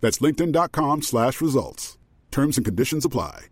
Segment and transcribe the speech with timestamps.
[0.00, 1.98] That's linkedin.com slash results.
[2.32, 3.46] Terms and conditions apply.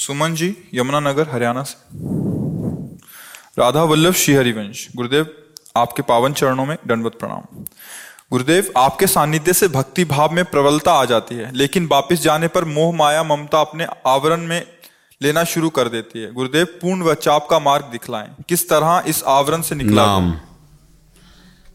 [0.00, 1.76] Suman ji Yamunanagar Haryana से
[3.58, 5.26] राधा वल्लभ श्री हरिवंश गुरुदेव
[5.76, 7.64] आपके पावन चरणों में दंडवत प्रणाम।
[8.30, 12.64] गुरुदेव आपके सानिध्य से भक्ति भाव में प्रबलता आ जाती है लेकिन वापस जाने पर
[12.64, 14.66] मोह माया ममता अपने आवरण में
[15.22, 19.22] लेना शुरू कर देती है। गुरुदेव पूर्ण व चाप का मार्ग दिखलाएँ। किस तरह इस
[19.24, 20.34] आवरण से निकला नाम।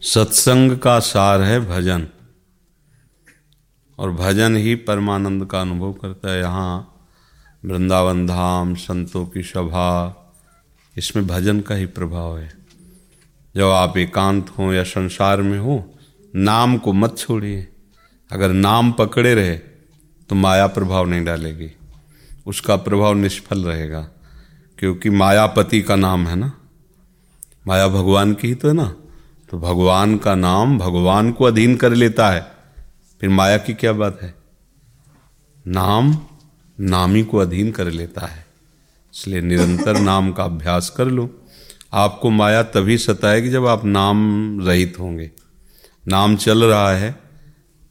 [0.02, 2.08] सत्संग का सार है भजन।
[3.98, 6.94] और भजन ही परमानंद का अनुभव करता है। यहाँ
[7.64, 9.86] वृंदावन धाम संतों की सभा
[10.96, 12.65] इसमें भजन का ही प्रभाव है।
[13.56, 15.94] जब आप एकांत हो या संसार में हो,
[16.34, 17.66] नाम को मत छोड़िए।
[18.30, 19.56] अगर नाम पकड़े रहे
[20.30, 21.70] तो माया प्रभाव नहीं डालेगी।
[22.46, 24.00] उसका प्रभाव निष्फल रहेगा,
[24.78, 26.52] क्योंकि मायापति का नाम है ना।
[27.66, 28.94] माया भगवान की ही तो है ना।
[29.50, 32.46] तो भगवान का नाम भगवान को अधीन कर लेता है।
[33.20, 34.34] फिर माया की क्या बात है?
[35.66, 36.16] नाम,
[36.78, 38.46] नामी को अधीन कर लेता है।
[39.14, 41.28] इसलिए निरंतर नाम का अभ्यास कर लो।
[41.92, 44.18] आपको माया तभी सताएगी जब आप नाम
[44.60, 45.30] रहित होंगे।
[46.08, 47.20] नाम चल रहा है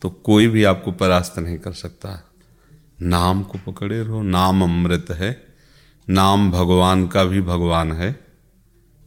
[0.02, 2.32] तो कोई भी आपको परास्त नहीं कर सकता।
[3.02, 5.46] नाम को पकड़े रहो। नाम अमृत है।
[6.10, 8.20] नाम भगवान का भी भगवान है।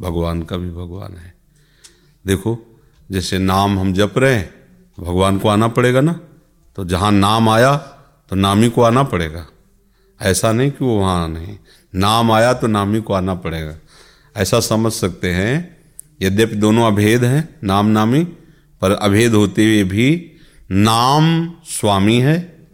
[0.01, 1.35] भगवान का भी भगवान है।
[2.27, 4.55] देखो, जैसे नाम हम जप रहे हैं,
[5.01, 6.21] भगवान को आना पड़ेगा ना?
[6.77, 7.77] तो जहाँ नाम आया
[8.29, 9.47] तो नामी को आना पड़ेगा।
[10.21, 11.59] ऐसा नहीं कि वो वहाँ नहीं।
[11.95, 13.75] नाम आया तो नामी को आना पड़ेगा।
[14.39, 15.77] ऐसा समझ सकते हैं।
[16.23, 18.25] यद्यपि दोनों अभेद हैं नाम नामी
[18.81, 20.33] पर अभेद होते हुए भी
[20.71, 22.69] नाम स्वामी है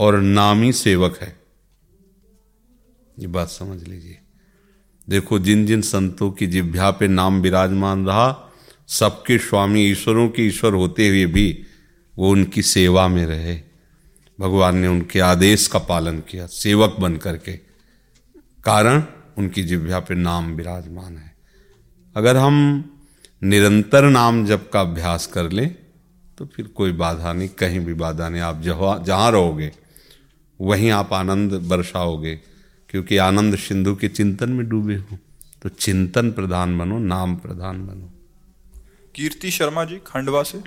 [0.00, 1.40] और नामी सेवक है।
[3.18, 4.18] ये बात समझ लीजिए।
[5.08, 8.52] देखो जिन जिन संतों की जिभ्या पे नाम विराजमान रहा,
[8.88, 11.62] सबके स्वामी ईश्वरों के ईश्वर होते हुए भी
[12.18, 13.60] वो उनकी सेवा में रहे।
[14.40, 17.52] भगवान ने उनके आदेश का पालन किया, सेवक बन करके।
[18.64, 19.04] कारण?
[19.36, 21.34] उनकी जिभ्या पे नाम विराजमान है।
[22.16, 22.56] अगर हम
[23.42, 25.74] निरंतर नाम जप का अभ्यास कर लें
[26.38, 29.70] तो फिर कोई बाधा नहीं, कहीं भी बाधा नहीं। आप जहाँ जहाँ रहोगे,
[30.60, 32.34] वहीं आप आनंद बरसाओगे।
[32.88, 35.18] क्योंकि आनंद सिंधु के चिंतन में डूबे हो
[35.62, 38.12] तो चिंतन प्रधान बनो, नाम प्रधान बनो।
[39.14, 40.60] कीर्ति शर्मा जी, खंडवा से।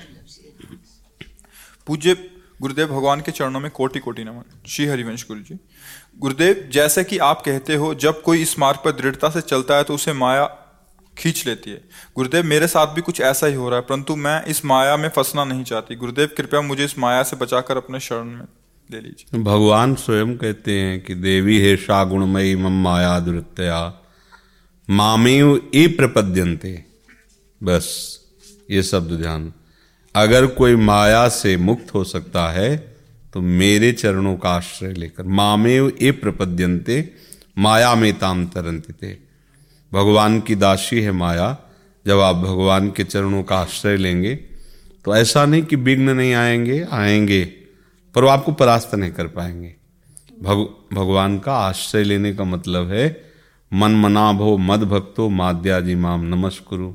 [1.88, 2.16] पूज्य
[2.62, 5.55] गुरुदेव भगवान के चरणों में कोटि कोटि नमन। श्री हरिवंश गुरु जी
[6.17, 9.84] गुरुदेव, जैसे कि आप कहते हो, जब कोई इस मार्ग पर दृढ़ता से चलता है
[9.84, 10.46] तो उसे माया
[11.17, 11.82] खींच लेती है।
[12.16, 15.09] गुरुदेव, मेरे साथ भी कुछ ऐसा ही हो रहा है, परंतु मैं इस माया में
[15.09, 18.46] फंसना नहीं चाहती। गुरुदेव, कृपया मुझे इस माया से बचाकर अपने शरण में
[18.91, 24.02] ले लीजिए। भगवान स्वयं कहते हैं कि, देवी हे शा गुणमयी मम माया दुरत्या,
[24.90, 26.85] मामेव ए प्रपद्यंते
[27.64, 28.20] बस,
[28.72, 29.53] ये शब्द ध्यान।
[30.16, 32.89] अगर कोई माया से मुक्त हो सकता है
[33.34, 37.14] तो मेरे चरणों का आश्रय लेकर मामेव ए प्रपद्यंते
[37.58, 39.20] माया में ताम तरंतिते
[39.93, 41.58] भगवान की दासी है माया
[42.08, 44.35] जब आप भगवान के चरणों का आश्रय लेंगे
[45.05, 47.46] तो ऐसा नहीं कि विघ्न नहीं आएँगे आएँगे
[48.16, 49.76] पर वो आपको परास्त नहीं कर पाएँगे।
[50.41, 50.58] भग,
[50.93, 53.22] भगवान का आश्रय लेने का मतलब है
[53.73, 56.93] मन मना भो मद भक्तो माद्याजी माम नमस्कुरु।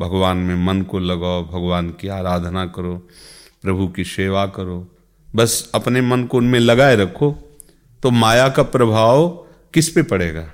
[0.00, 3.08] भगवान में मन को लगाओ भगवान की आराधना करो
[3.62, 4.95] प्रभु की सेवा करो
[5.36, 7.38] बस अपने मन को उनमें लगाए रखो
[8.02, 9.28] तो माया का प्रभाव
[9.74, 10.50] किस पे पड़ेगा?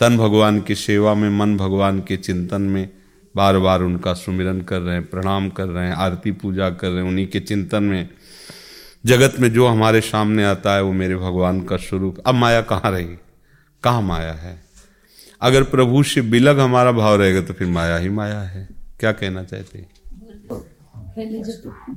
[0.00, 2.90] तन भगवान की सेवा में, मन भगवान के चिंतन में
[3.36, 7.02] बार बार उनका सुमिरन कर रहे हैं, प्रणाम कर रहे हैं, आरती पूजा कर रहे
[7.02, 8.08] हैं, उन्हीं के चिंतन में।
[9.06, 12.90] जगत में जो हमारे सामने आता है, वो मेरे भगवान का स्वरूप। अब माया कहाँ
[12.92, 13.18] रही?
[13.82, 14.62] कहाँ माया है?
[15.40, 18.68] अगर प्रभु से बिलग हमारा भाव रहेगा तो फिर माया ही माया है।
[19.00, 19.86] क्या कहना चाहते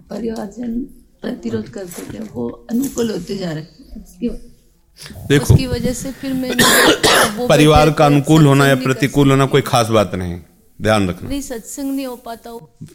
[0.09, 0.86] परिवारजन
[1.23, 4.29] प्रतिरोध करते थे वो अनुकूल होते जा रहे
[5.29, 9.62] देखो उसकी वजह से फिर मैं परिवार का अनुकूल होना या कर प्रतिकूल होना कोई
[9.62, 10.39] खास बात नहीं।
[10.79, 12.51] ध्यान रखना। नहीं सत्संग नहीं हो पाता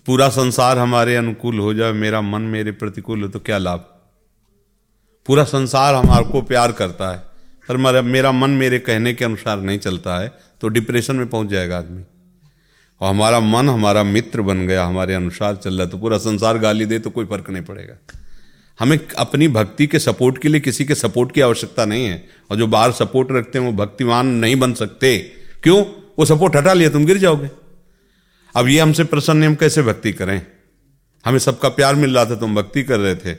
[0.06, 3.84] पूरा संसार हमारे अनुकूल हो जाए मेरा मन मेरे प्रतिकूल हो तो क्या लाभ?
[5.28, 7.18] पूरा संसार हमारे को प्यार करता है
[7.68, 11.78] पर मेरा मन मेरे कहने के अनुसार नहीं चलता है तो डिप्रेशन में पहुँच जाएगा
[11.78, 12.02] आदमी।
[13.00, 16.86] और हमारा मन हमारा मित्र बन गया, हमारे अनुसार चल रहा तो पूरा संसार गाली
[16.86, 17.96] दे तो कोई फ़र्क नहीं पड़ेगा।
[18.78, 22.56] हमें अपनी भक्ति के सपोर्ट के लिए किसी के सपोर्ट की आवश्यकता नहीं है, और
[22.56, 25.18] जो बाहर सपोर्ट रखते हैं वो भक्तिमान नहीं बन सकते।
[25.62, 25.84] क्यों?
[26.18, 27.50] वो सपोर्ट हटा लिया तुम गिर जाओगे।
[28.54, 30.40] अब ये हमसे प्रसन्न हम कैसे भक्ति करें?
[31.24, 33.32] हमें सबका प्यार मिल रहा था तुम भक्ति कर रहे थे।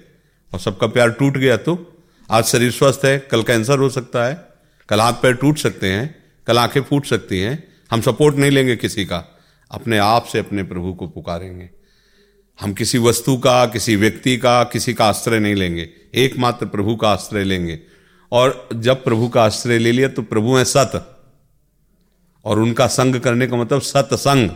[0.51, 1.77] और सबका प्यार टूट गया तो
[2.29, 4.35] आज शरीर स्वस्थ है, कल कैंसर हो सकता है,
[4.89, 6.15] कल हाथ पैर टूट सकते हैं,
[6.47, 9.36] कल आँखें फूट सकती हैं, हम सपोर्ट नहीं लेंगे किसी का।
[9.71, 11.69] अपने आप से अपने प्रभु को पुकारेंगे।
[12.61, 17.09] हम किसी वस्तु का, किसी व्यक्ति का, किसी का आश्रय नहीं लेंगे। एकमात्र प्रभु का
[17.09, 17.79] आश्रय लेंगे।
[18.31, 21.13] और जब प्रभु का आश्रय ले लिया तो प्रभु है सत।
[22.45, 24.49] और उनका संग करने का मतलब सत्संग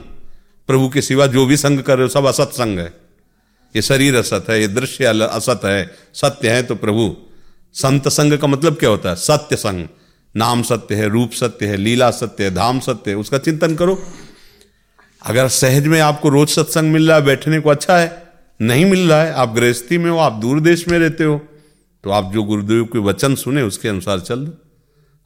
[0.67, 2.93] प्रभु के सिवा जो भी संग कर रहे हो सब असत संग है।
[3.75, 7.17] ये शरीर असत है, ये दृश्य असत है। सत्य है तो प्रभु।
[7.73, 9.15] संत संग का मतलब क्या होता है?
[9.15, 9.87] सत्य संग।
[10.35, 14.03] नाम सत्य है, रूप सत्य है, लीला सत्य है, धाम सत्य है, उसका चिंतन करो।
[15.21, 18.09] अगर सहज में आपको रोज सत्संग मिल रहा है बैठने को अच्छा है
[18.61, 21.39] नहीं मिल रहा है आप गृहस्थी में हो आप दूर देश में रहते हो
[22.03, 24.51] तो आप जो गुरुदेव के वचन सुने उसके अनुसार चल दो।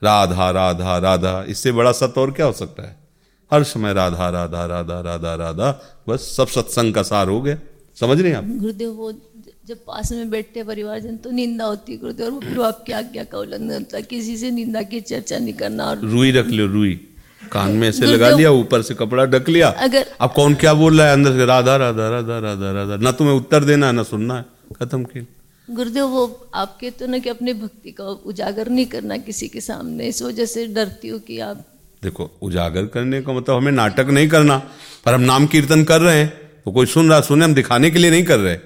[0.02, 2.96] राधा राधा राधा इससे बड़ा सत्य और क्या हो सकता है?
[3.52, 5.72] हर समय राधा राधा राधा राधा राधा
[6.10, 7.58] बस सब सत्संग का सार हो गया।
[7.98, 8.46] समझ रहे हैं आप?
[8.46, 9.12] गुरुदेव वो
[9.68, 13.38] जब पास में बैठते परिवारजन तो निंदा होती है गुरुदेव और फिर आपकी आज्ञा का
[13.38, 17.00] उल्लंघन होता है किसी से निंदा की चर्चा नहीं करना और रुई रख लो रुई।
[17.52, 20.98] कान में ऐसे लगा लिया ऊपर से कपड़ा ढक लिया। अगर अब कौन क्या बोल
[20.98, 21.46] रहा है अंदर से?
[21.46, 24.46] राधा राधा राधा राधा राधा। ना तुम्हें उत्तर देना है ना सुनना है।
[24.76, 25.26] खत्म किया
[25.68, 29.62] गुरुदेव वो आप कहते हो ना कि अपने भक्ति का उजागर नहीं करना किसी के
[29.62, 31.66] सामने। इस वजह से डरती हूँ कि आप
[32.04, 34.58] देखो उजागर करने का मतलब हमें नाटक नहीं करना
[35.06, 36.30] पर हम नाम कीर्तन कर रहे हैं।
[36.66, 38.58] तो कोई सुन रहा सुने हम दिखाने के लिए नहीं कर रहे।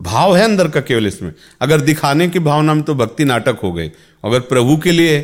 [0.00, 3.72] भाव है अंदर का केवल इसमें। अगर दिखाने की भावना में तो भक्ति नाटक हो
[3.72, 3.90] गई।
[4.24, 5.18] अगर प्रभु के लिए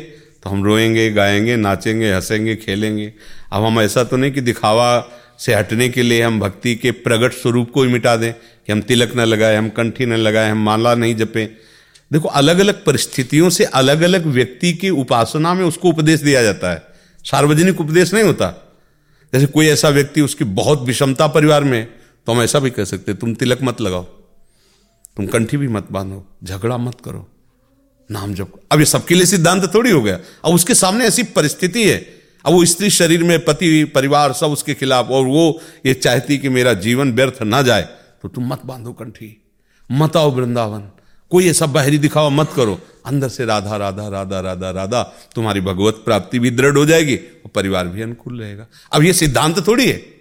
[0.45, 3.13] तो हम रोएँगे, गाएँगे, नाचेंगे, हंसेंगे, खेलेंगे।
[3.51, 4.87] अब हम ऐसा तो नहीं कि दिखावा
[5.39, 8.81] से हटने के लिए हम भक्ति के प्रगट स्वरूप को ही मिटा दें कि हम
[8.81, 11.47] तिलक न लगाए, हम कंठी न लगाए, हम माला नहीं जपें।
[12.11, 16.71] देखो अलग अलग परिस्थितियों से अलग अलग व्यक्ति की उपासना में उसको उपदेश दिया जाता
[16.71, 16.83] है।
[17.25, 18.49] सार्वजनिक उपदेश नहीं होता।
[19.33, 21.85] जैसे कोई ऐसा व्यक्ति उसकी बहुत विषमता परिवार में
[22.27, 24.03] तो हम ऐसा भी कह सकते तुम तिलक मत लगाओ,
[25.17, 27.29] तुम कंठी भी मत बांधो, झगड़ा मत करो
[28.09, 30.15] नाम जप अब ये सबके लिए सिद्धांत थोड़ी हो गया।
[30.45, 31.97] अब उसके सामने ऐसी परिस्थिति है।
[32.45, 36.49] अब वो स्त्री शरीर में, पति, परिवार, सब उसके खिलाफ, और वो ये चाहती कि
[36.49, 37.81] मेरा जीवन व्यर्थ ना जाए
[38.21, 39.41] तो तुम मत बांधो कंठी।
[39.91, 40.89] मत आओ वृंदावन।
[41.31, 45.01] कोई ऐसा बाहरी दिखावा मत करो। अंदर से राधा राधा राधा राधा राधा,
[45.35, 49.67] तुम्हारी भगवत प्राप्ति भी दृढ़ हो जाएगी, और परिवार भी अनुकूल रहेगा। अब ये सिद्धांत
[49.67, 50.14] थोड़ी है।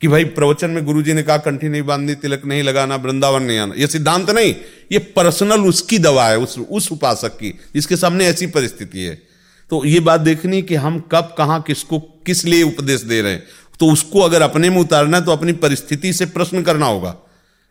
[0.00, 3.58] कि भाई प्रवचन में गुरुजी ने कहा, कंठी नहीं बांधनी, तिलक नहीं लगाना, वृंदावन नहीं
[3.58, 4.54] आना। ये सिद्धांत नहीं,
[4.92, 9.22] ये पर्सनल उसकी दवा है, उस उस उपासक की, जिसके सामने ऐसी परिस्थिति है।
[9.70, 13.46] तो ये बात देखनी कि हम कब, कहाँ, किसको, किस लिए उपदेश दे रहे हैं।
[13.80, 17.16] तो उसको अगर अपने में उतारना है तो अपनी परिस्थिति से प्रश्न करना होगा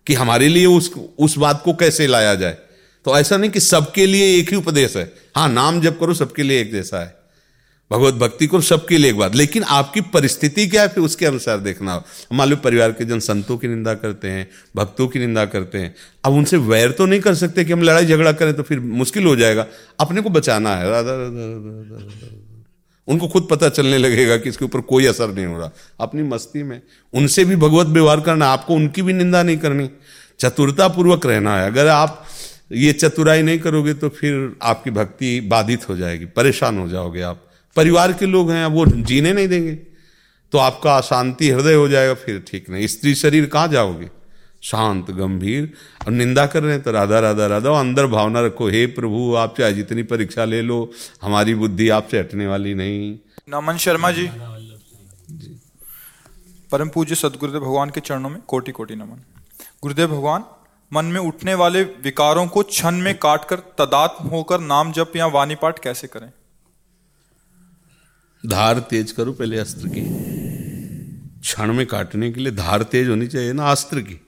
[0.08, 2.58] कि हमारे लिए उस उस बात को कैसे लाया जाए।
[3.06, 6.44] तो ऐसा नहीं कि सबके लिए एक ही उपदेश है। हाँ नाम जब करो, सबके
[6.44, 7.19] लिए एक जैसा है।
[7.92, 11.58] भगवत भक्ति को सबके लिए एक बात। लेकिन आपकी परिस्थिति क्या है, फिर उसके अनुसार
[11.58, 15.46] देखना। हो मान लो परिवार के जन संतों की निंदा करते हैं, भक्तों की निंदा
[15.46, 18.64] करते हैं। अब उनसे वैर तो नहीं कर सकते कि हम लड़ाई झगड़ा करें तो
[18.64, 19.66] फिर मुश्किल हो जाएगा।
[20.00, 21.14] अपने को बचाना है। राधा
[23.08, 26.64] उनको खुद पता चलने लगेगा कि इसके ऊपर कोई असर नहीं हो रहा। अपनी मस्ती
[26.64, 26.82] में
[27.14, 29.90] उनसे भी भगवत व्यवहार करना, आपको उनकी भी निंदा नहीं करनी।
[30.40, 32.26] चतुरता पूर्वक रहना है। अगर आप
[32.72, 37.49] ये चतुराई नहीं करोगे तो फिर आपकी भक्ति बाधित हो जाएगी, परेशान हो जाओगे आप।
[37.76, 39.74] परिवार के लोग हैं, अब वो जीने नहीं देंगे।
[40.52, 44.10] तो आपका अशांति हृदय हो जाएगा, फिर ठीक नहीं। स्त्री शरीर कहाँ जाओगे?
[44.62, 45.74] शांत, गंभीर।
[46.06, 49.58] और निंदा कर रहे हैं तो राधा राधा राधा, अंदर भावना रखो। हे प्रभु, आप
[49.58, 53.18] चाहे जितनी परीक्षा ले लो, हमारी बुद्धि आपसे हटने वाली नहीं।
[53.50, 54.30] नमन शर्मा जी।
[56.72, 59.24] परम पूज्य सदगुरुदेव भगवान के चरणों में कोटि कोटि नमन।
[59.84, 60.44] गुरुदेव भगवान,
[60.94, 65.56] मन में उठने वाले विकारों को क्षण में काटकर तदात्म होकर नाम जप या वाणी
[65.56, 66.32] पाठ कैसे करें?
[68.46, 70.02] धार तेज करो, पहले अस्त्र की।
[71.40, 74.22] क्षण में काटने के लिए धार तेज होनी चाहिए ना अस्त्र की।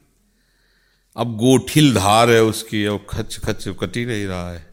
[1.17, 4.67] अब गोठिल धार है उसकी और खच खच, कट ही नहीं रहा है।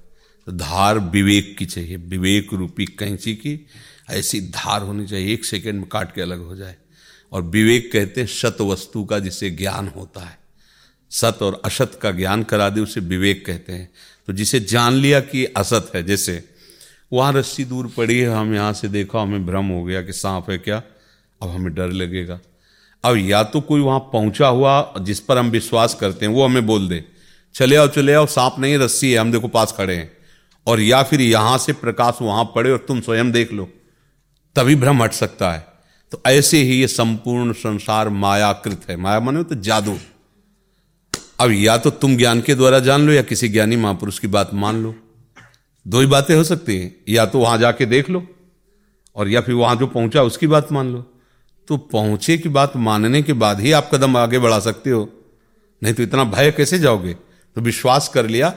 [0.46, 3.66] तो धार विवेक की चाहिए, विवेक रूपी कैंची की
[4.10, 6.76] ऐसी धार होनी चाहिए, एक सेकंड में काट के अलग हो जाए।
[7.32, 10.38] और विवेक कहते हैं, सत वस्तु का जिसे ज्ञान होता है।
[11.10, 13.92] सत और असत का ज्ञान करा दे, उसे विवेक कहते हैं।
[14.26, 16.57] तो जिसे जान लिया कि असत है, जैसे
[17.12, 20.50] वहाँ रस्सी दूर पड़ी है, हम यहाँ से देखा, हमें भ्रम हो गया कि सांप
[20.50, 20.82] है क्या?
[21.42, 22.40] अब हमें डर लगेगा।
[23.04, 26.66] अब या तो कोई वहाँ पहुँचा हुआ जिस पर हम विश्वास करते हैं, वो हमें
[26.66, 27.04] बोल दे,
[27.54, 30.10] चले आओ चले आओ, सांप नहीं, रस्सी है, हम देखो पास खड़े हैं।
[30.66, 33.68] और या फिर यहाँ से प्रकाश वहाँ पड़े और तुम स्वयं देख लो,
[34.56, 35.66] तभी भ्रम हट सकता है।
[36.12, 39.98] तो ऐसे ही ये संपूर्ण संसार मायाकृत है। माया माने तो जादू।
[41.40, 44.54] अब या तो तुम ज्ञान के द्वारा जान लो या किसी ज्ञानी महापुरुष की बात
[44.54, 44.94] मान लो।
[45.86, 48.26] दो ही बातें हो सकती हैं, या तो वहाँ जाके देख लो,
[49.16, 51.02] और या फिर वहाँ जो पहुँचा उसकी बात मान लो।
[51.68, 55.08] तो पहुँचे की बात मानने के बाद ही आप कदम आगे बढ़ा सकते हो।
[55.82, 57.14] नहीं तो इतना भय कैसे जाओगे?
[57.14, 58.54] तो विश्वास कर लिया,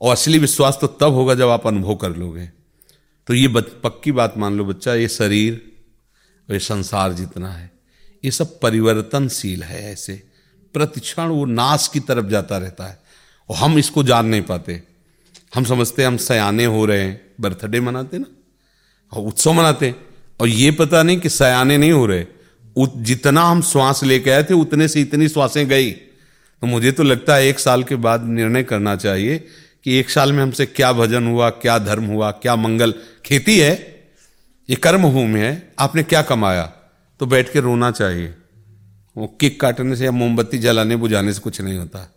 [0.00, 2.46] और असली विश्वास तो तब होगा जब आप अनुभव कर लोगे।
[3.28, 5.54] तो ये पक्की बात मान लो बच्चा, ये शरीर
[6.48, 7.70] और ये संसार जितना है,
[8.24, 10.22] ये सब परिवर्तनशील है ऐसे।
[10.74, 12.98] प्रतिक्षण वो नाश की तरफ़ जाता रहता है,
[13.50, 14.82] और हम इसको जान नहीं पाते।
[15.56, 18.26] हम समझते हैं हम सयाने हो रहे हैं, बर्थडे मनाते ना?
[19.12, 19.94] और उत्सव मनाते
[20.40, 22.26] और ये पता नहीं कि सयाने नहीं हो रहे।
[22.96, 25.90] जितना हम श्वास लेके आए थे, उतने से इतनी श्वासें गई।
[26.60, 29.46] तो मुझे तो लगता है एक साल के बाद निर्णय करना चाहिए
[29.84, 32.94] कि एक साल में हमसे क्या भजन हुआ, क्या धर्म हुआ, क्या मंगल।
[33.24, 34.04] खेती है,
[34.70, 36.62] ये कर्म भूमि है, आपने क्या कमाया?
[37.20, 38.34] तो बैठ के रोना चाहिए।
[39.16, 42.12] वो किक काटने से या मोमबत्ती जलाने बुझाने से कुछ नहीं होता।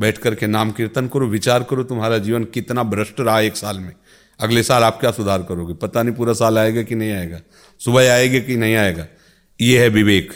[0.00, 3.92] बैठ करके नाम कीर्तन करो, विचार करो तुम्हारा जीवन कितना भ्रष्ट रहा एक साल में।
[4.40, 5.74] अगले साल आप क्या सुधार करोगे?
[5.74, 7.40] पता नहीं पूरा साल आएगा कि नहीं आएगा।
[7.78, 9.06] सुबह आएगा कि नहीं आएगा?
[9.60, 10.32] ये है विवेक।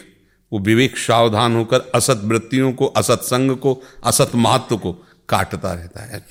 [0.53, 4.93] वो विवेक सावधान होकर असत वृत्तियों को, असत संग को, असत महत्व को
[5.29, 6.27] काटता रहता है।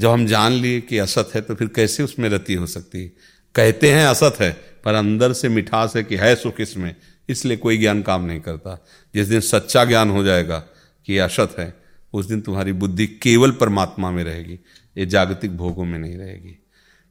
[0.00, 3.12] जब हम जान लिए कि असत है तो फिर कैसे उसमें रति हो सकती है?
[3.54, 4.52] कहते हैं असत है,
[4.84, 6.96] पर अंदर से मिठास है कि है सुख इसमें।
[7.28, 10.58] इसलिए कोई ज्ञान काम नहीं करता। जिस दिन सच्चा ज्ञान हो जाएगा
[11.06, 11.85] कि असत है
[12.16, 14.58] उस दिन तुम्हारी बुद्धि केवल परमात्मा में रहेगी,
[14.96, 16.56] ये जागतिक भोगों में नहीं रहेगी।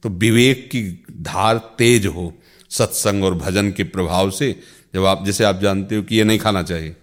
[0.03, 0.81] तो विवेक की
[1.23, 2.33] धार तेज हो,
[2.71, 4.51] सत्संग और भजन के प्रभाव से,
[4.93, 6.95] जब आप, जैसे आप जानते हो कि ये नहीं खाना चाहिए,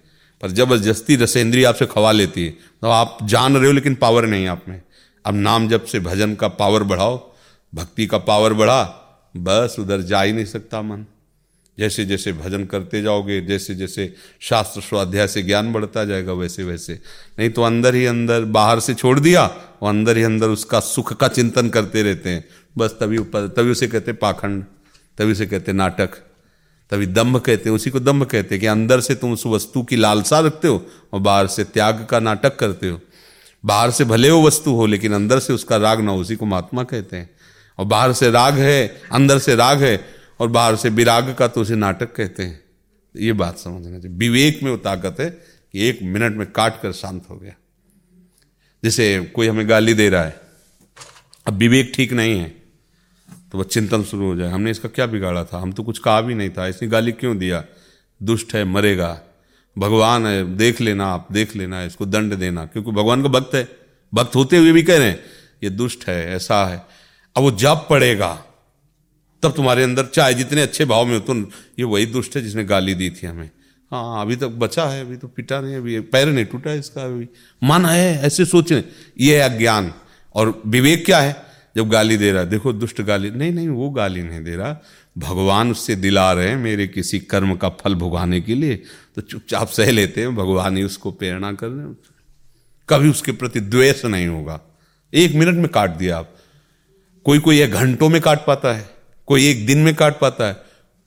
[0.42, 2.50] पर ज़बरदस्ती रसेंद्री आपसे खवा लेती है
[2.82, 4.80] तो आप जान रहे हो लेकिन पावर नहीं आप में।
[5.24, 7.16] अब नाम जब से भजन का पावर बढ़ाओ,
[7.72, 8.82] भक्ति का पावर बढ़ा,
[9.34, 11.04] बस उधर जा ही नहीं सकता मन।
[11.78, 16.98] जैसे जैसे भजन करते जाओगे, जैसे जैसे शास्त्र स्वाध्याय से ज्ञान बढ़ता जाएगा, वैसे वैसे।
[17.38, 19.46] नहीं तो अंदर ही अंदर बाहर से छोड़ दिया
[19.82, 22.44] और अंदर ही अंदर उसका सुख का चिंतन करते रहते हैं।
[22.78, 24.64] बस तभी तभी उसे कहते पाखंड,
[25.18, 26.08] तभी उसे कहते नाटक,
[26.90, 29.82] तभी दम्भ कहते हैं, उसी को दम्भ कहते हैं कि अंदर से तुम उस वस्तु
[29.82, 33.00] की लालसा रखते हो और बाहर से त्याग का नाटक करते हो।
[33.64, 36.84] बाहर से भले वो वस्तु हो, लेकिन अंदर से उसका राग ना उसी को महात्मा
[36.84, 37.30] कहते हैं।
[37.78, 41.60] और बाहर से राग है, अंदर से राग है और बाहर से विराग का तो
[41.60, 42.60] उसे नाटक कहते हैं।
[43.14, 46.92] ये बात समझना चाहिए। विवेक में वो ताकत है कि एक मिनट में काट कर
[46.92, 47.54] शांत हो गया।
[48.82, 50.40] जैसे कोई हमें गाली दे रहा है,
[51.46, 52.48] अब विवेक ठीक नहीं है
[53.52, 55.58] तो वह चिंतन शुरू हो जाए। हमने इसका क्या बिगाड़ा था?
[55.58, 57.64] हम तो कुछ कहा भी नहीं था। इसने गाली क्यों दिया?
[58.20, 59.20] दुष्ट है, मरेगा।
[59.76, 63.68] भगवान है, देख लेना आप, देख लेना, इसको दंड देना। क्योंकि भगवान का भक्त है।
[64.12, 65.20] भक्त होते हुए भी कह रहे हैं,
[65.62, 66.76] ये दुष्ट है, ऐसा है।
[67.36, 68.32] अब वो जब पड़ेगा
[69.42, 71.34] तब तुम्हारे अंदर चाहे जितने अच्छे भाव में हो तो
[71.78, 73.50] ये वही दुष्ट है जिसने गाली दी थी हमें।
[73.90, 77.28] हाँ अभी तक बचा है, अभी तो पिटा नहीं, अभी पैर नहीं टूटा इसका, अभी
[77.64, 78.84] मन है, ऐसे सोचने
[79.20, 79.94] ये है अज्ञान।
[80.34, 81.36] और विवेक क्या है?
[81.76, 84.82] जब गाली दे रहा है, देखो दुष्ट गाली, नहीं नहीं, वो गाली नहीं दे रहा।
[85.18, 88.76] भगवान उससे दिला रहे हैं मेरे किसी कर्म का फल भुगाने के लिए।
[89.14, 91.96] तो चुपचाप सह लेते हैं, भगवान ही उसको प्रेरणा कर रहे हैं।
[92.88, 94.60] कभी उसके प्रति द्वेष नहीं होगा।
[95.14, 96.36] एक मिनट में काट दिया आप।
[97.24, 98.91] कोई कोई एक घंटों में काट पाता है।
[99.32, 100.56] कोई एक दिन में काट पाता है,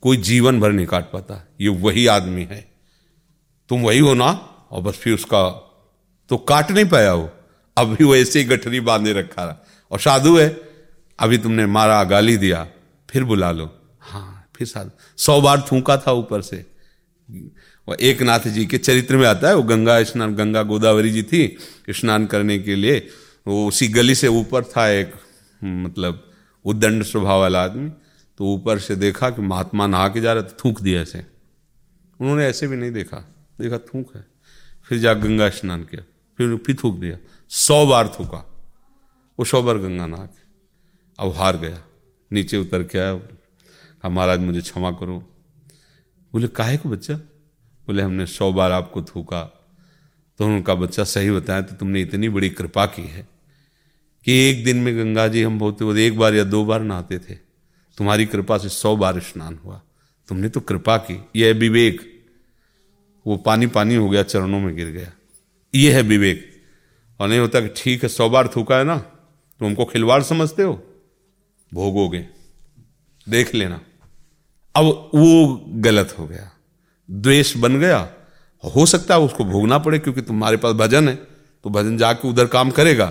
[0.02, 2.60] कोई जीवन भर नहीं काट पाता। ये वही आदमी है।
[3.68, 4.30] तुम वही हो ना?
[4.70, 5.42] और बस फिर उसका
[6.30, 7.30] तो काट नहीं पाया वो।
[7.76, 10.48] अभी वो ऐसे ही गठरी बांधे रखा रहा। और साधु है,
[11.18, 12.66] अभी तुमने मारा, गाली दिया,
[13.10, 13.68] फिर बुला लो।
[14.00, 16.64] हाँ फिर साधु। सौ बार थूका था ऊपर से।
[17.88, 21.22] वो एक नाथ जी के चरित्र में आता है, वो गंगा स्नान, गंगा गोदावरी जी
[21.22, 21.56] थी,
[21.90, 23.06] स्नान करने के लिए।
[23.46, 25.14] वो उसी गली से ऊपर था एक
[25.64, 26.30] मतलब
[26.64, 27.90] उद्दंड स्वभाव वाला आदमी।
[28.38, 31.26] तो ऊपर से देखा कि महात्मा नहा के जा रहे तो थूक दिया ऐसे।
[32.20, 33.16] उन्होंने ऐसे भी नहीं देखा।
[33.60, 34.26] देखा थूक है।
[34.84, 36.02] फिर जा गंगा स्नान किया।
[36.38, 38.54] फिर फिर थूक दिया। सौ बार थूका।
[39.38, 40.42] वो सौ बार गंगा नहा के।
[41.18, 41.82] अब हार गया।
[42.32, 45.18] नीचे उतर के आया। कहा, महाराज, मुझे क्षमा करो।
[46.32, 47.14] बोले, काहे को बच्चा?
[47.86, 49.68] बोले, हमने सौ बार आपको थूका।
[50.38, 53.28] तो उनका बच्चा, सही बताया तो तुमने इतनी बड़ी कृपा की है
[54.24, 57.45] कि एक दिन में गंगा जी हम बहुत एक बार या दो बार नहाते थे।
[57.98, 59.80] तुम्हारी कृपा से सौ बार स्नान हुआ।
[60.28, 62.24] तुमने तो कृपा की। यह विवेक।
[63.26, 65.12] वो पानी पानी हो गया, चरणों में गिर गया।
[65.74, 66.52] ये है विवेक।
[67.20, 70.62] और नहीं होता कि ठीक है, सौ बार थूका है ना तुम हमको खिलवाड़ समझते
[70.62, 70.82] हो?
[71.74, 72.26] भोगोगे।
[73.28, 73.80] देख लेना।
[74.76, 74.84] अब
[75.14, 76.50] वो गलत हो गया।
[77.10, 78.12] द्वेष बन गया।
[78.64, 81.14] हो सकता है उसको भोगना पड़े क्योंकि तुम्हारे पास भजन है
[81.64, 83.06] तो भजन जाके उधर काम करेगा,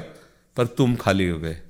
[0.58, 1.62] पर तुम खाली हो गए।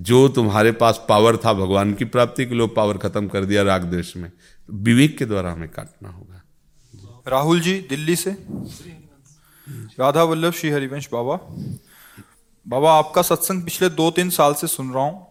[0.00, 3.82] जो तुम्हारे पास पावर था, भगवान की प्राप्ति के लिए पावर खत्म कर दिया राग
[3.82, 4.32] द्वेष में।
[4.70, 6.42] विवेक के द्वारा हमें काटना होगा।
[7.28, 8.30] राहुल जी, दिल्ली से।
[10.00, 11.38] राधा वल्लभ श्री हरिवंश बाबा।
[12.68, 15.26] बाबा, आपका सत्संग पिछले दो तीन साल से सुन रहा हूँ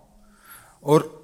[0.83, 1.19] और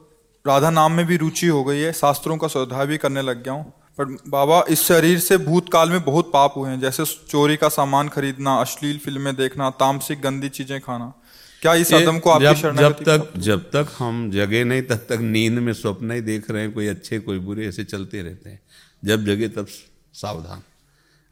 [0.48, 3.54] राधा नाम में भी रुचि हो गई है, शास्त्रों का स्वाध्याय भी करने लग गया
[3.54, 7.70] हूँ। पर बाबा, इस शरीर से भूतकाल में बहुत पाप हुए हैं, जैसे चोरी का
[7.70, 11.14] सामान खरीदना, अश्लील फ़िल्में देखना, तामसिक गंदी चीज़ें खाना।
[11.62, 15.18] क्या इस कदम को आपकी जब, जब तक जब तक हम जगे नहीं तब तक
[15.22, 18.60] नींद में स्वप्न ही देख रहे हैं कोई अच्छे कोई बुरे ऐसे चलते रहते हैं।
[19.06, 19.68] जब जगे तब
[20.14, 20.62] सावधान।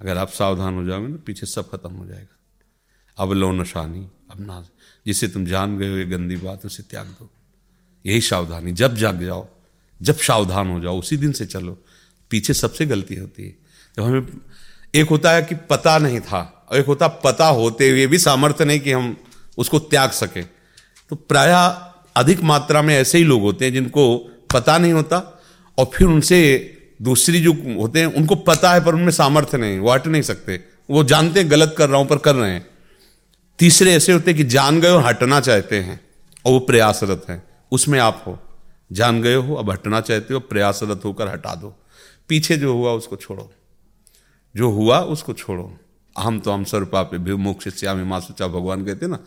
[0.02, 2.36] अगर आप सावधान हो जाओगे ना पीछे सब खत्म हो जाएगा।
[3.18, 4.66] अब लो नशानी अब ना
[5.06, 7.30] जिसे तुम जान गए हो ये गंदी बात उसे त्याग दो।
[8.06, 9.48] यही सावधानी। जब जाग जाओ
[10.02, 11.78] जब सावधान हो जाओ उसी दिन से चलो।
[12.30, 13.56] पीछे सबसे गलती होती है।
[13.98, 14.28] जब हमें
[14.96, 18.66] एक होता है कि पता नहीं था और एक होता पता होते हुए भी सामर्थ्य
[18.66, 19.18] नहीं कि हम
[19.58, 20.42] उसको त्याग सके।
[21.10, 21.52] तो प्राय
[22.16, 24.18] अधिक मात्रा में ऐसे ही लोग होते हैं जिनको
[24.54, 25.42] पता नहीं होता
[25.78, 26.70] और फिर उनसे
[27.02, 30.64] दूसरी जो होते हैं, उनको पता है पर उनमें सामर्थ्य नहीं, वो हट नहीं सकते।
[30.90, 32.68] वो जानते हैं, गलत कर रहा हूँ पर कर रहे हैं।
[33.60, 36.02] तीसरे ऐसे होते हैं कि जान गए और हटना चाहते हैं
[36.46, 38.40] और वो प्रयासरत हैं। उसमें आप हो।
[38.92, 41.76] जान गए हो, अब हटना चाहते हो, प्रयासरत होकर हटा दो।
[42.30, 43.52] पीछे जो हुआ उसको छोड़ो।
[44.56, 45.78] जो हुआ उसको छोड़ो।
[46.20, 49.20] हम तो हम सर पापे भी मोक्ष श्यामी माँ सोचा भगवान कहते ना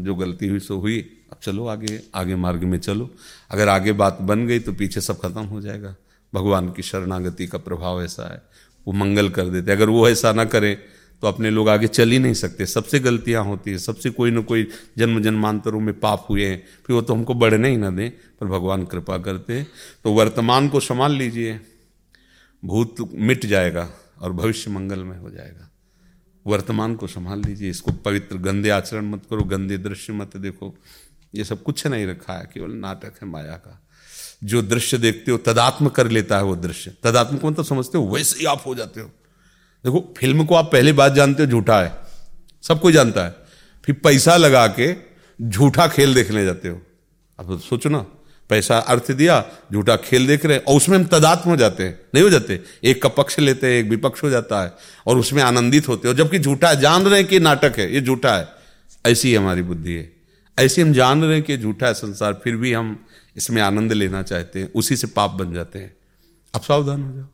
[0.00, 0.98] जो गलती हुई, सो हुई।
[1.32, 3.10] अब चलो आगे आगे मार्ग में चलो।
[3.50, 5.94] अगर आगे बात बन गई तो पीछे सब खत्म हो जाएगा।
[6.34, 8.42] भगवान की शरणागति का प्रभाव ऐसा है।
[8.86, 10.76] वो मंगल कर देते। अगर वो ऐसा ना करें
[11.22, 14.40] तो अपने लोग आगे चल ही नहीं सकते। सबसे गलतियाँ होती हैं। सबसे कोई ना
[14.40, 18.10] कोई जन्म जन्मांतरों में पाप हुए हैं। फिर वो तो हमको बढ़ने ही ना दें,
[18.10, 19.66] पर भगवान कृपा करते हैं।
[20.04, 21.60] तो वर्तमान को संभाल लीजिए।
[22.64, 25.70] भूत मिट जाएगा और भविष्य मंगल में हो जाएगा।
[26.46, 30.78] वर्तमान को संभाल लीजिए, इसको पवित्र गंदे आचरण मत करो, गंदे दृश्य मत देखो।
[31.34, 33.86] ये सब कुछ नहीं रखा है, केवल नाटक है माया का।
[34.44, 38.08] जो दृश्य देखते हो, तदात्म कर लेता है वो दृश्य। तदात्म को मतलब समझते हो,
[38.08, 39.08] वैसे ही आप हो जाते हो।
[39.84, 41.92] देखो, फ़िल्म को आप पहली बात जानते हो, झूठा है।
[42.62, 43.34] सब कोई जानता है।
[43.84, 44.96] फिर पैसा लगा के
[45.42, 46.82] झूठा खेल देखने जाते हो।
[47.38, 48.06] अब सोचो ना
[48.48, 52.00] पैसा अर्थ दिया, झूठा खेल देख रहे हैं, और उसमें हम तदात्म हो जाते हैं,
[52.14, 54.72] नहीं हो जाते। एक का पक्ष लेते हैं, एक विपक्ष हो जाता है,
[55.06, 58.36] और उसमें आनंदित होते हो। जबकि झूठा जान रहे हैं कि नाटक है, ये झूठा
[58.36, 58.48] है,
[59.06, 60.12] ऐसी ही हमारी बुद्धि है।
[60.58, 64.22] ऐसे हम जान रहे हैं कि झूठा है संसार, फिर भी हम इसमें आनंद लेना
[64.22, 65.96] चाहते हैं, उसी से पाप बन जाते हैं।
[66.54, 67.26] अब सावधान हो जाओ।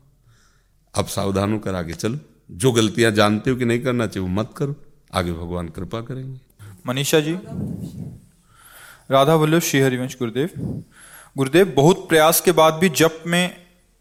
[0.95, 2.19] अब सावधान होकर आगे चलो।
[2.51, 4.75] जो गलतियाँ जानते हो कि नहीं करना चाहिए, वो मत करो।
[5.13, 6.39] आगे भगवान कृपा करेंगे।
[6.87, 7.33] मनीषा जी।
[9.11, 10.83] राधा वल्लभ श्री हरिवंश गुरुदेव।
[11.35, 13.55] गुरुदेव, बहुत प्रयास के बाद भी जप में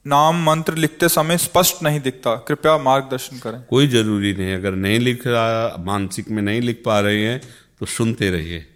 [0.06, 4.98] नाम मंत्र लिखते समय स्पष्ट नहीं दिखता। कृपया मार्गदर्शन करें। कोई ज़रूरी नहीं, अगर नहीं
[4.98, 7.40] लिख रहा, मानसिक में नहीं लिख पा रहे हैं
[7.80, 8.66] तो सुनते रहिए,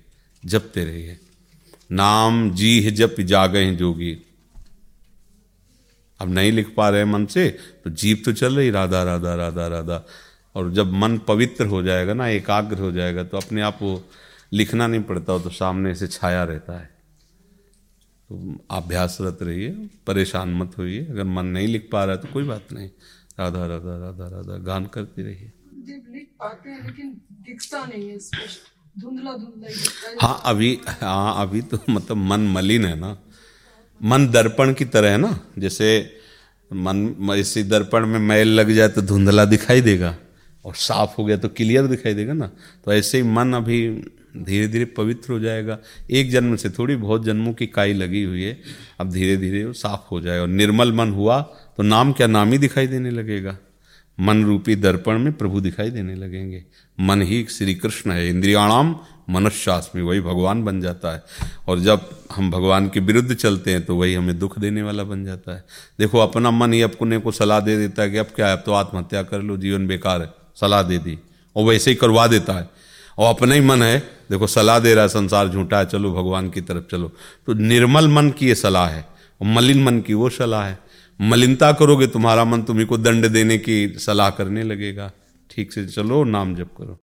[0.42, 1.18] जपते रहिए।
[1.92, 4.16] नाम जी है जप, जागे हैं जोगी।
[6.20, 7.48] अब नहीं लिख पा रहे मन से
[7.84, 10.02] तो जीप तो चल रही, राधा राधा राधा राधा।
[10.54, 14.02] और जब मन पवित्र हो जाएगा ना, एकाग्र हो जाएगा तो अपने आप वो
[14.52, 16.93] लिखना नहीं पड़ता तो सामने से छाया रहता है।
[18.34, 19.70] तो अभ्यासरत रहिए
[20.06, 22.88] परेशान मत होइए। अगर मन नहीं लिख पा रहा है तो कोई बात नहीं।
[23.38, 25.50] राधा राधा राधा राधा गान करती रहिए।
[26.14, 27.10] लिख पाते हैं लेकिन
[27.42, 28.18] दिखता नहीं है
[28.96, 33.16] धुंधला धुंधला हाँ अभी हाँ अभी तो मतलब मन मलिन है ना।
[34.00, 35.88] मन दर्पण की तरह है ना। जैसे
[36.70, 40.16] मन इसी दर्पण में मैल लग जाए तो धुंधला दिखाई देगा।
[40.64, 42.46] और साफ़ हो गया तो क्लियर दिखाई देगा ना।
[42.84, 43.80] तो ऐसे ही मन अभी
[44.36, 45.78] धीरे धीरे पवित्र हो जाएगा।
[46.10, 48.60] एक जन्म से थोड़ी बहुत जन्मों की काई लगी हुई है।
[49.00, 51.40] अब धीरे धीरे वो साफ़ हो जाएगा और निर्मल मन हुआ
[51.76, 53.58] तो नाम क्या नाम ही दिखाई देने लगेगा।
[54.20, 56.64] मन रूपी दर्पण में प्रभु दिखाई देने लगेंगे।
[57.00, 58.96] मन ही श्री कृष्ण है। इंद्रियाणाम
[59.30, 61.22] मनुष्यास्मि वही भगवान बन जाता है।
[61.68, 65.24] और जब हम भगवान के विरुद्ध चलते हैं तो वही हमें दुख देने वाला बन
[65.24, 65.64] जाता है।
[65.98, 68.52] देखो, अपना मन ही अपने को सलाह दे देता है कि अब क्या है?
[68.52, 70.28] अब तो आत्महत्या कर लो, जीवन बेकार है।
[70.60, 71.18] सलाह दे दी।
[71.56, 72.83] और वैसे ही करवा देता है।
[73.18, 73.98] और अपने ही मन है।
[74.30, 77.12] देखो, सलाह दे रहा है, संसार झूठा है, चलो भगवान की तरफ़ चलो।
[77.46, 79.08] तो निर्मल मन की ये सलाह है,
[79.42, 80.78] और मलिन मन की वो सलाह है।
[81.20, 85.10] मलिनता करोगे, तुम्हारा मन तुम्हें को दंड देने की सलाह करने लगेगा।
[85.50, 87.03] ठीक से चलो, नाम जप करो।